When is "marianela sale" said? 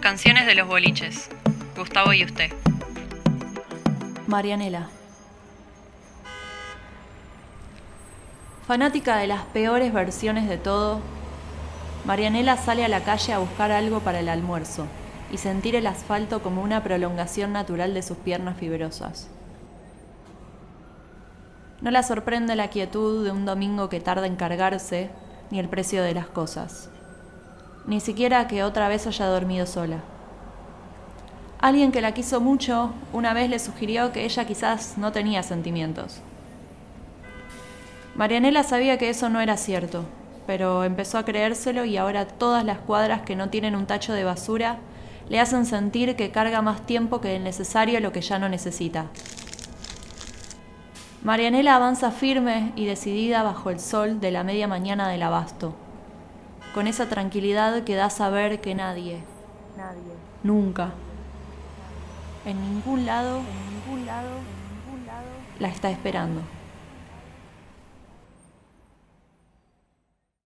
12.04-12.84